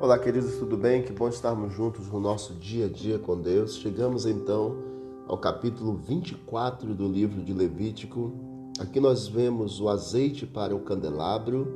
[0.00, 1.02] Olá, queridos, tudo bem?
[1.02, 3.74] Que bom estarmos juntos no nosso dia a dia com Deus.
[3.78, 4.76] Chegamos então
[5.26, 8.32] ao capítulo 24 do livro de Levítico.
[8.78, 11.66] Aqui nós vemos o azeite para o candelabro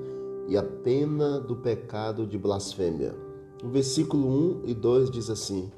[0.48, 3.12] e a pena do pecado de blasfêmia.
[3.60, 5.72] O versículo 1 e 2 diz assim: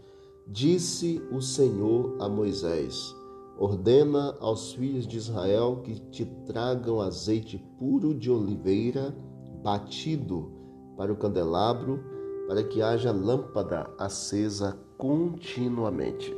[0.47, 3.17] Disse o Senhor a Moisés:
[3.59, 9.17] Ordena aos filhos de Israel que te tragam azeite puro de oliveira
[9.63, 10.53] batido
[10.95, 12.13] para o candelabro
[12.47, 16.35] para que haja lâmpada acesa continuamente.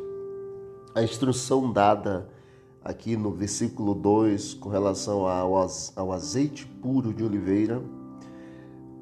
[0.94, 2.28] A instrução dada
[2.82, 7.82] aqui no versículo 2 com relação ao azeite puro de oliveira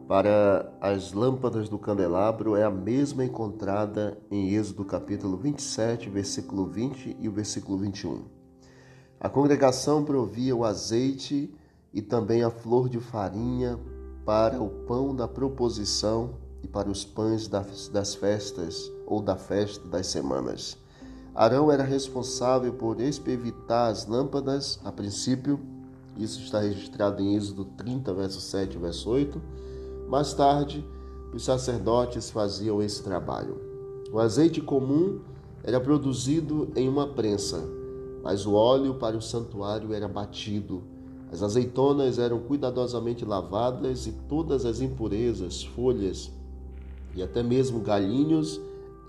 [0.07, 7.17] para as lâmpadas do candelabro é a mesma encontrada em Êxodo capítulo 27, versículo 20
[7.19, 8.25] e o versículo 21.
[9.19, 11.55] A congregação provia o azeite
[11.93, 13.79] e também a flor de farinha
[14.27, 16.35] para o pão da proposição
[16.65, 20.79] e para os pães das festas ou da festa das semanas.
[21.35, 25.61] Arão era responsável por espevitar as lâmpadas a princípio,
[26.17, 29.43] isso está registrado em Êxodo 30, verso 7 verso 8.
[30.09, 30.85] Mais tarde,
[31.35, 33.61] os sacerdotes faziam esse trabalho.
[34.11, 35.21] O azeite comum
[35.63, 37.63] era produzido em uma prensa,
[38.23, 40.85] mas o óleo para o santuário era batido.
[41.33, 46.31] As azeitonas eram cuidadosamente lavadas e todas as impurezas, folhas,
[47.17, 48.61] e até mesmo galinhos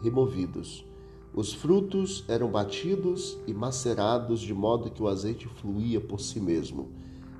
[0.02, 0.86] removidos.
[1.34, 6.89] Os frutos eram batidos e macerados de modo que o azeite fluía por si mesmo.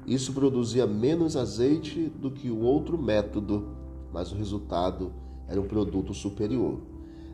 [0.05, 3.69] Isso produzia menos azeite do que o outro método,
[4.11, 5.13] mas o resultado
[5.47, 6.79] era um produto superior.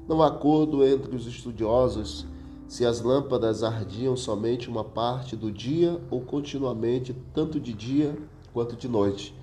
[0.08, 2.28] Não há acordo entre os estudiosos
[2.68, 8.18] se as lâmpadas ardiam somente uma parte do dia ou continuamente, tanto de dia
[8.54, 9.36] quanto de noite.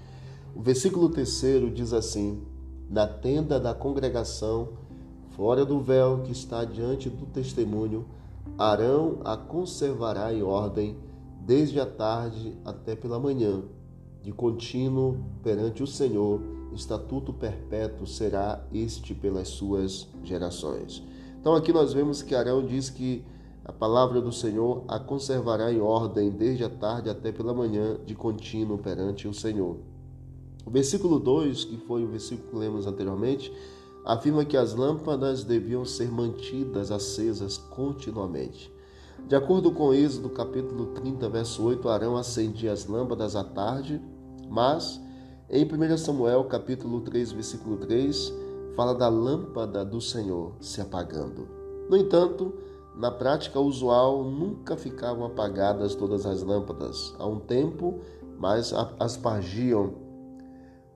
[0.54, 2.40] O versículo terceiro diz assim:
[2.88, 4.70] na tenda da congregação,
[5.30, 8.06] fora do véu que está diante do testemunho,
[8.56, 10.96] Arão a conservará em ordem
[11.40, 13.62] desde a tarde até pela manhã,
[14.22, 16.40] de contínuo perante o Senhor,
[16.74, 21.02] estatuto perpétuo será este pelas suas gerações.
[21.40, 23.24] Então aqui nós vemos que Arão diz que
[23.64, 28.14] a palavra do Senhor a conservará em ordem desde a tarde até pela manhã, de
[28.14, 29.76] contínuo perante o Senhor.
[30.68, 33.50] O versículo 2, que foi o versículo que lemos anteriormente,
[34.04, 38.70] afirma que as lâmpadas deviam ser mantidas acesas continuamente.
[39.26, 43.98] De acordo com Êxodo capítulo 30, verso 8, Arão acendia as lâmpadas à tarde,
[44.50, 45.00] mas
[45.48, 48.30] em 1 Samuel capítulo 3, versículo 3,
[48.76, 51.48] fala da lâmpada do Senhor se apagando.
[51.88, 52.52] No entanto,
[52.94, 57.14] na prática usual, nunca ficavam apagadas todas as lâmpadas.
[57.18, 58.00] Há um tempo,
[58.38, 60.06] mas aspargiam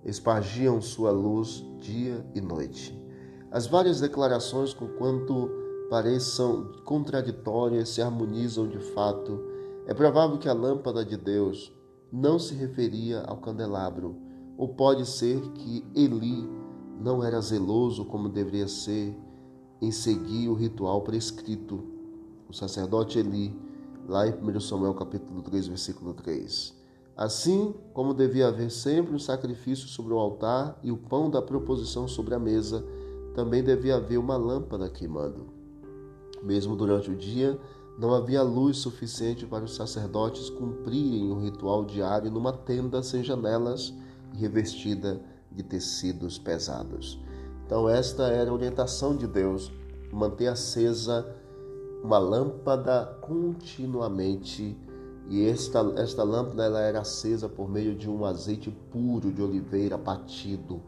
[0.05, 2.99] espargiam sua luz dia e noite.
[3.51, 5.51] As várias declarações, com quanto
[5.91, 9.41] pareçam contraditórias, se harmonizam de fato.
[9.87, 11.73] É provável que a lâmpada de Deus
[12.11, 14.17] não se referia ao candelabro,
[14.57, 16.49] ou pode ser que Eli
[17.01, 19.15] não era zeloso como deveria ser
[19.81, 21.85] em seguir o ritual prescrito.
[22.49, 23.55] O sacerdote Eli,
[24.09, 26.82] lá em 1 Samuel capítulo 3, versículo 3.
[27.17, 32.09] Assim como devia haver sempre um sacrifício sobre o altar e o pão da proposição
[32.09, 32.85] sobre a mesa,
[33.35, 35.47] também devia haver uma lâmpada queimando.
[36.43, 37.59] Mesmo durante o dia,
[37.99, 43.93] não havia luz suficiente para os sacerdotes cumprirem o ritual diário numa tenda sem janelas
[44.33, 45.21] e revestida
[45.51, 47.21] de tecidos pesados.
[47.67, 49.71] Então, esta era a orientação de Deus:
[50.11, 51.27] manter acesa
[52.03, 54.77] uma lâmpada continuamente
[55.33, 59.97] e esta, esta lâmpada ela era acesa por meio de um azeite puro de oliveira
[59.97, 60.83] batido,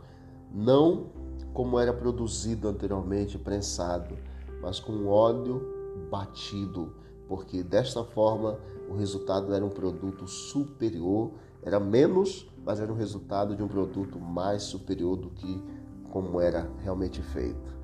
[0.53, 1.06] não
[1.55, 4.19] como era produzido anteriormente, prensado,
[4.60, 5.62] mas com óleo
[6.10, 6.93] batido,
[7.27, 8.59] porque desta forma
[8.91, 11.31] o resultado era um produto superior,
[11.62, 15.63] era menos, mas era o resultado de um produto mais superior do que
[16.10, 17.74] como era realmente feito.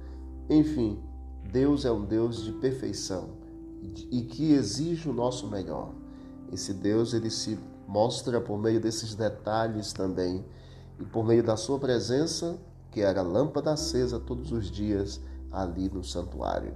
[0.51, 1.03] Enfim,
[1.51, 3.31] Deus é um Deus de perfeição
[4.11, 6.00] e que exige o nosso melhor.
[6.53, 10.45] Esse Deus ele se mostra por meio desses detalhes também
[10.99, 12.59] e por meio da sua presença,
[12.91, 15.21] que era lâmpada acesa todos os dias
[15.51, 16.75] ali no santuário.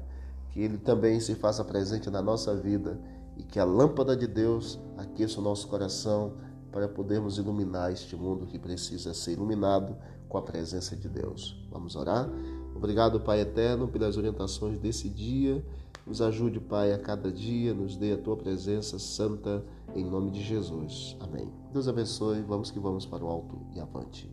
[0.50, 2.98] Que ele também se faça presente na nossa vida
[3.36, 6.34] e que a lâmpada de Deus aqueça o nosso coração
[6.70, 9.96] para podermos iluminar este mundo que precisa ser iluminado
[10.28, 11.64] com a presença de Deus.
[11.70, 12.28] Vamos orar?
[12.74, 15.64] Obrigado, Pai eterno, pelas orientações desse dia
[16.06, 20.42] nos ajude, Pai, a cada dia, nos dê a tua presença santa, em nome de
[20.42, 21.16] Jesus.
[21.18, 21.50] Amém.
[21.72, 24.30] Deus abençoe, vamos que vamos para o alto e avante.